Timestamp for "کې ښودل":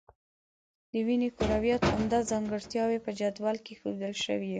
3.65-4.13